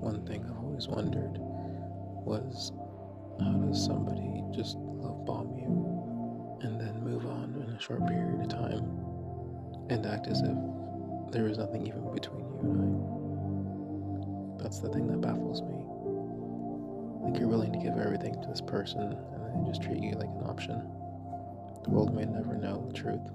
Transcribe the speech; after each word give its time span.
one 0.00 0.24
thing 0.26 0.44
I've 0.48 0.58
always 0.64 0.88
wondered 0.88 1.38
was 2.24 2.72
how 3.40 3.52
does 3.52 3.84
somebody 3.84 4.42
just 4.54 4.76
love 4.76 5.24
bomb 5.24 5.56
you 5.56 6.58
and 6.62 6.80
then 6.80 7.02
move 7.02 7.26
on 7.26 7.54
in 7.62 7.74
a 7.74 7.80
short 7.80 8.06
period 8.06 8.40
of 8.40 8.48
time 8.48 8.84
and 9.90 10.04
act 10.06 10.26
as 10.26 10.40
if 10.42 10.56
there 11.32 11.46
is 11.46 11.58
nothing 11.58 11.86
even 11.86 12.12
between 12.12 12.40
you 12.40 12.60
and 12.62 12.80
I? 14.58 14.62
That's 14.62 14.80
the 14.80 14.88
thing 14.88 15.06
that 15.08 15.20
baffles 15.20 15.62
me. 15.62 15.76
Like 17.22 17.38
you're 17.38 17.48
willing 17.48 17.72
to 17.72 17.78
give 17.78 17.98
everything 17.98 18.40
to 18.40 18.48
this 18.48 18.60
person 18.60 19.00
and 19.00 19.66
they 19.66 19.70
just 19.70 19.82
treat 19.82 20.02
you 20.02 20.12
like 20.12 20.28
an 20.28 20.44
option. 20.46 20.82
The 21.84 21.90
world 21.90 22.14
may 22.14 22.24
never 22.24 22.54
know 22.54 22.84
the 22.86 22.92
truth. 22.92 23.30